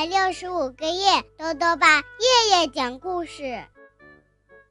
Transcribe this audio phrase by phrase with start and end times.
[0.00, 3.62] 百六十五个夜，豆豆爸夜夜讲故事。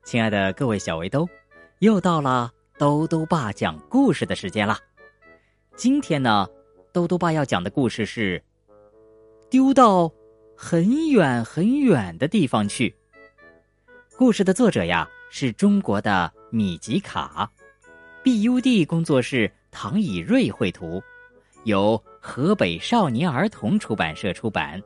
[0.03, 1.29] 亲爱的各位小围兜，
[1.77, 4.79] 又到了兜兜爸讲故事的时间了。
[5.75, 6.47] 今天呢，
[6.91, 8.43] 兜兜爸要讲的故事是
[9.51, 10.11] 丢到
[10.57, 12.95] 很远很远的地方去。
[14.17, 17.51] 故事的作者呀是中国的米吉卡
[18.23, 20.99] ，BUD 工作室唐以瑞绘图。
[21.65, 24.81] 由河北少年儿童出版社出版。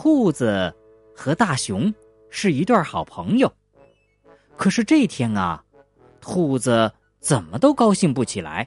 [0.00, 0.72] 兔子
[1.12, 1.92] 和大熊
[2.30, 3.52] 是一对好朋友，
[4.56, 5.60] 可是这天啊，
[6.20, 8.66] 兔子怎么都高兴不起来。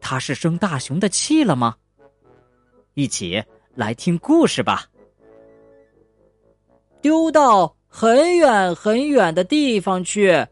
[0.00, 1.74] 他是生大熊的气了吗？
[2.94, 3.42] 一起
[3.74, 4.88] 来听故事吧。
[7.02, 10.46] 丢到很远很远的地方去。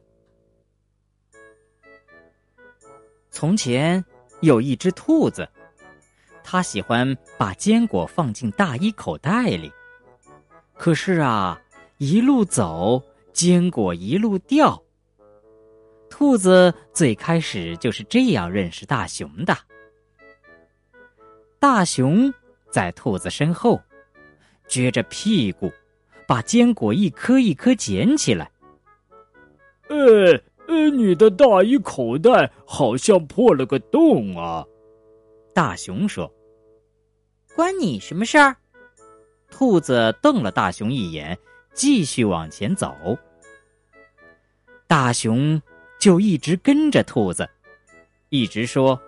[3.31, 4.05] 从前。
[4.41, 5.49] 有一只兔子，
[6.51, 9.71] 它喜欢把坚果放进大衣口袋里。
[10.79, 11.61] 可是啊，
[11.99, 13.03] 一路走，
[13.35, 14.83] 坚果一路掉。
[16.09, 19.55] 兔子最开始就是这样认识大熊的。
[21.59, 22.33] 大熊
[22.71, 23.79] 在兔子身后，
[24.71, 25.71] 撅着屁股，
[26.27, 28.51] 把坚果一颗一颗捡起来。
[29.91, 30.41] 呃。
[30.67, 34.63] 呃，你的大衣口袋好像破了个洞啊！
[35.55, 36.31] 大熊说
[37.59, 38.55] ：“关你什么事儿？”
[39.51, 41.37] 兔子瞪了大熊一眼，
[41.75, 42.95] 继续往前走。
[44.87, 45.61] 大熊
[45.99, 47.51] 就一直跟着兔子，
[48.29, 49.03] 一直说：“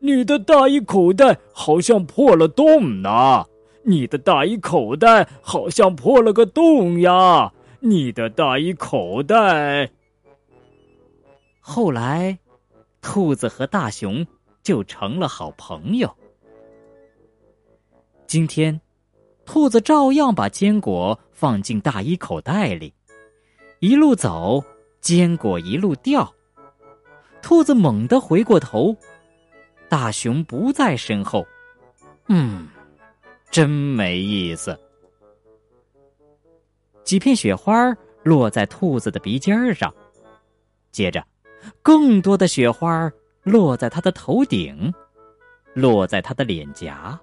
[0.00, 3.46] 你的大衣口袋好像破了洞呢！
[3.84, 7.54] 你的大衣口袋好像破了个洞呀！
[7.80, 9.90] 你的大衣口袋。”
[11.58, 12.38] 后来，
[13.00, 14.26] 兔子和大熊
[14.62, 16.14] 就成了好朋友。
[18.36, 18.78] 今天，
[19.46, 22.92] 兔子照样把坚果放进大衣口袋里，
[23.78, 24.62] 一路走，
[25.00, 26.30] 坚果一路掉。
[27.40, 28.94] 兔子猛地回过头，
[29.88, 31.46] 大熊不在身后。
[32.28, 32.68] 嗯，
[33.50, 34.78] 真没意思。
[37.02, 37.90] 几片雪花
[38.22, 39.90] 落在兔子的鼻尖上，
[40.92, 41.26] 接着。
[41.80, 43.10] 更多的雪花
[43.42, 44.92] 落在他的头顶，
[45.72, 47.18] 落在他的脸颊，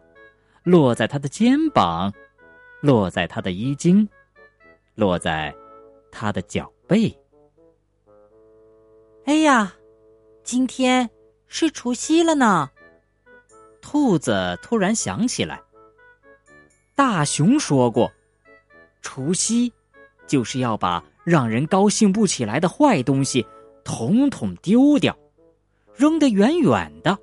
[0.63, 2.13] 落在他的肩膀，
[2.81, 4.07] 落在他的衣襟，
[4.95, 5.53] 落在
[6.11, 7.15] 他的脚背。
[9.25, 9.73] 哎呀，
[10.43, 11.09] 今天
[11.47, 12.69] 是除夕了呢！
[13.81, 15.61] 兔子突然想起来，
[16.95, 18.11] 大熊说过，
[19.01, 19.71] 除夕
[20.25, 23.45] 就是要把让人高兴不起来的坏东西。
[23.85, 25.17] 统统丢掉，
[25.93, 27.19] 扔得远远的，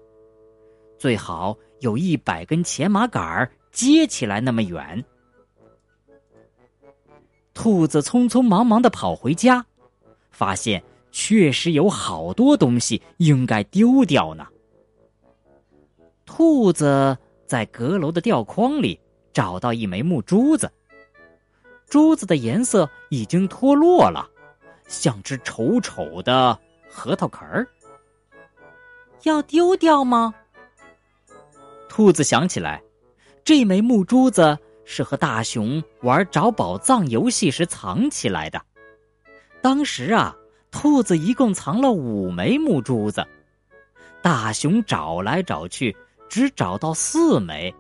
[0.99, 5.05] 最好有一百根前麻杆儿接起来那么远。
[7.53, 9.65] 兔子匆匆忙忙的跑回家，
[10.31, 14.47] 发现确实有好多东西应该丢掉呢。
[16.25, 18.99] 兔子在阁楼的吊筐里
[19.33, 20.71] 找到一枚木珠子，
[21.87, 24.29] 珠子的颜色已经脱落了。
[24.87, 26.59] 像只丑丑的
[26.89, 27.69] 核桃壳儿，
[29.25, 30.35] 要丢掉吗？
[32.01, 32.83] 兔子想起来，
[33.45, 34.57] 这枚木珠子
[34.87, 38.59] 是和大熊玩找宝藏游戏时藏起来的。
[39.61, 40.35] 当时啊，
[40.71, 43.23] 兔子一共藏了五枚木珠子，
[44.23, 45.95] 大熊找来找去
[46.27, 47.75] 只找到四枚，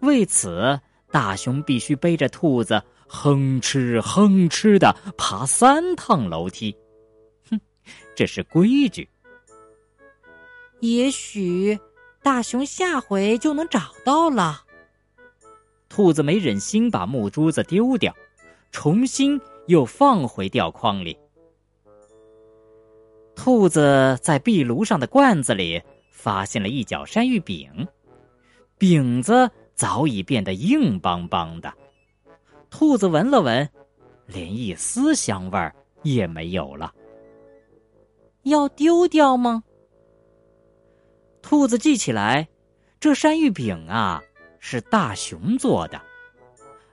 [0.00, 0.80] 为此
[1.10, 2.82] 大熊必须背着兔子。
[3.06, 6.74] 哼哧哼哧的爬三趟楼梯，
[7.50, 7.60] 哼，
[8.16, 9.06] 这是规矩。
[10.80, 11.78] 也许
[12.24, 14.62] 大熊下回就能找到了。
[15.90, 18.14] 兔子没忍心把木珠子丢掉，
[18.72, 21.16] 重新又放回吊筐里。
[23.36, 27.86] 兔子在壁炉上的罐子里发现了一角山芋饼，
[28.78, 31.70] 饼子早已变得硬邦邦的。
[32.70, 33.68] 兔子闻了闻，
[34.26, 36.90] 连一丝香味儿也没有了。
[38.44, 39.62] 要丢掉吗？
[41.44, 42.48] 兔子记起来，
[42.98, 44.22] 这山芋饼啊
[44.60, 46.00] 是大熊做的，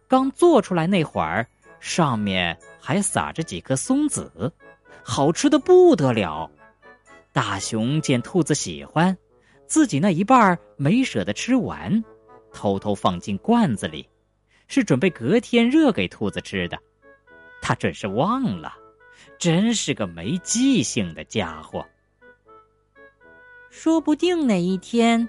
[0.10, 1.48] 刚做出来那会儿，
[1.80, 4.52] 上面还撒着几颗松子，
[5.06, 6.52] 好吃的不得了。
[7.32, 9.18] 大熊见兔子喜欢，
[9.68, 12.04] 自己那一半没舍得吃完，
[12.52, 14.06] 偷偷放进罐子里。
[14.68, 16.78] 是准备隔天热给兔子吃的，
[17.62, 18.74] 他准是忘了，
[19.40, 21.86] 真是个没记性的家伙。
[23.72, 25.28] 说不定哪一天，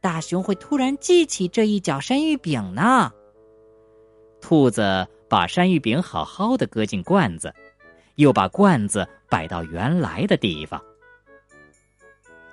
[0.00, 3.12] 大熊会突然记起这一角山芋饼呢。
[4.40, 7.54] 兔子把山芋饼好好的搁进罐子，
[8.14, 10.82] 又把罐子摆到原来的地方。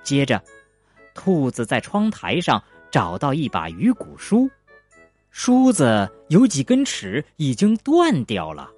[0.04, 0.40] 接着，
[1.14, 4.48] 兔子在窗台上找到一把鱼骨梳，
[5.30, 8.70] 梳子有几根齿已经断掉了，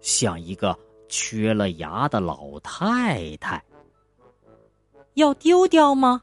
[0.00, 0.76] 像一个
[1.10, 3.62] 缺了牙的老太太。
[5.14, 6.22] 要丢掉吗？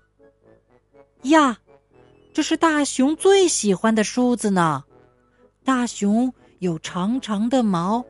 [1.23, 1.57] 呀，
[2.33, 4.83] 这是大熊最喜欢的梳子呢。
[5.63, 8.05] 大熊有长长的毛，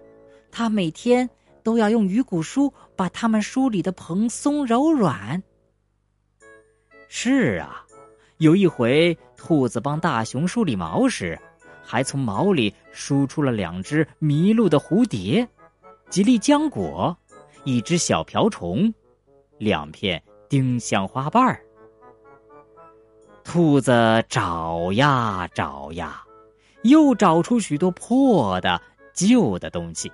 [0.52, 1.30] 它每天
[1.64, 5.42] 都要用鱼骨梳把它们梳理的蓬松柔软。
[7.08, 7.86] 是啊，
[8.38, 11.40] 有一回，兔子帮大熊梳理毛时，
[11.84, 15.48] 还从毛里梳出了两只迷路的蝴蝶，
[16.10, 17.18] 几粒浆果，
[17.64, 18.94] 一只小瓢虫，
[19.58, 21.62] 两片丁香花瓣儿。
[23.44, 26.24] 兔子找呀找呀，
[26.84, 28.82] 又找出许多破的、
[29.14, 30.12] 旧的东西，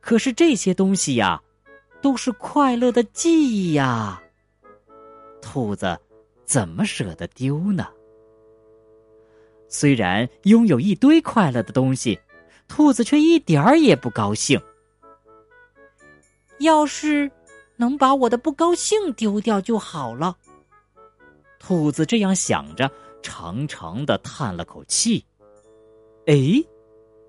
[0.00, 1.42] 可是这些东西呀，
[2.02, 4.22] 都是快乐的记忆呀。
[5.40, 5.98] 兔子
[6.44, 7.88] 怎么舍得丢呢？
[9.68, 12.20] 虽然拥有一堆快乐的东西，
[12.68, 14.60] 兔子却一点儿也不高兴。
[16.58, 17.30] 要是
[17.84, 20.38] 能把我的不高兴丢掉就好了。
[21.58, 22.90] 兔子这样想着，
[23.22, 25.22] 长长的叹了口气。
[26.24, 26.64] 哎，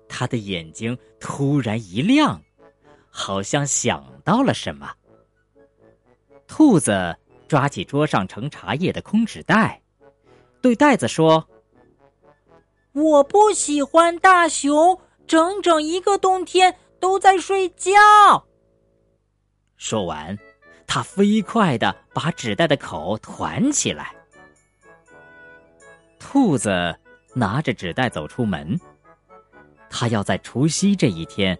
[0.08, 2.40] 他的眼睛突然一亮，
[3.10, 4.90] 好像想到了什么。
[6.46, 7.14] 兔子。
[7.48, 9.80] 抓起桌上盛茶叶的空纸袋，
[10.60, 11.46] 对袋子说
[12.90, 14.98] ：“我不喜欢大熊
[15.28, 17.92] 整整一个冬天都在睡觉。”
[19.78, 20.36] 说完，
[20.86, 24.14] 他飞快的把纸袋的口团起来。
[26.18, 26.96] 兔子
[27.34, 28.78] 拿着纸袋走出门，
[29.90, 31.58] 他要在除夕这一天，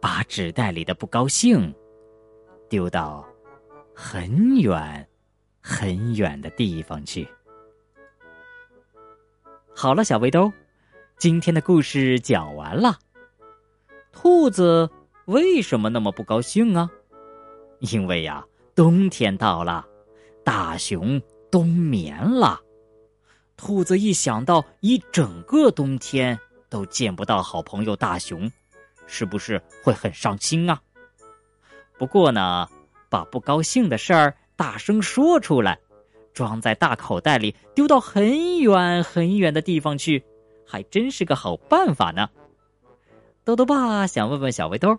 [0.00, 1.74] 把纸袋里的不高兴
[2.68, 3.26] 丢到
[3.94, 5.06] 很远。
[5.62, 7.28] 很远的地方去。
[9.76, 10.50] 好了，小围兜，
[11.18, 12.98] 今天的故事讲完了。
[14.10, 14.88] 兔子
[15.26, 16.90] 为什么那么不高兴啊？
[17.80, 18.42] 因为呀，
[18.80, 19.86] 冬天到了，
[20.42, 22.58] 大熊冬眠了。
[23.54, 26.40] 兔子一想到一整个冬天
[26.70, 28.50] 都见不到好朋友大熊，
[29.06, 30.80] 是不是会很伤心啊？
[31.98, 32.66] 不过呢，
[33.10, 34.34] 把不高兴的事儿。
[34.56, 35.78] 大声说出来，
[36.32, 40.24] 装在大口袋里，丢到很远很远的地方去，
[40.66, 42.30] 还真是个好办法呢。
[43.44, 44.98] 豆豆爸想问问小围兜，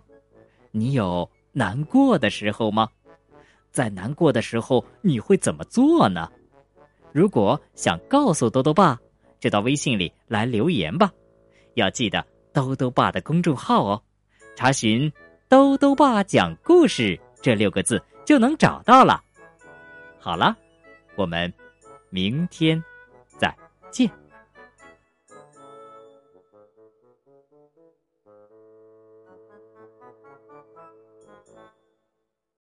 [0.70, 2.88] 你有难过的时候吗？
[3.72, 6.30] 在难过的时候，你会怎么做呢？
[7.10, 8.98] 如果想告诉兜兜爸，
[9.40, 11.10] 就到微信里来留言吧。
[11.74, 14.02] 要记得兜兜爸的公众号哦，
[14.54, 15.10] 查询
[15.48, 19.22] “兜兜爸讲故事”这六个字就能找到了。
[20.20, 20.56] 好了，
[21.16, 21.52] 我们
[22.10, 22.82] 明天
[23.38, 23.52] 再
[23.90, 24.21] 见。